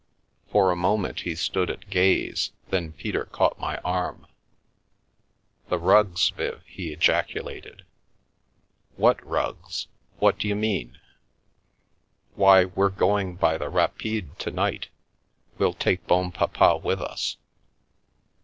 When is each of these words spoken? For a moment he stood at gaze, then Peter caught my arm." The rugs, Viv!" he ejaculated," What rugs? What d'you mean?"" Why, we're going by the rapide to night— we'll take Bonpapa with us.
For 0.49 0.71
a 0.71 0.75
moment 0.75 1.19
he 1.19 1.35
stood 1.35 1.69
at 1.69 1.91
gaze, 1.91 2.53
then 2.69 2.91
Peter 2.91 3.23
caught 3.25 3.59
my 3.59 3.77
arm." 3.85 4.25
The 5.69 5.77
rugs, 5.77 6.29
Viv!" 6.29 6.63
he 6.65 6.91
ejaculated," 6.91 7.83
What 8.97 9.23
rugs? 9.23 9.89
What 10.17 10.39
d'you 10.39 10.55
mean?"" 10.55 10.97
Why, 12.33 12.65
we're 12.65 12.89
going 12.89 13.35
by 13.35 13.59
the 13.59 13.69
rapide 13.69 14.39
to 14.39 14.49
night— 14.49 14.87
we'll 15.59 15.75
take 15.75 16.07
Bonpapa 16.07 16.77
with 16.77 16.99
us. 16.99 17.37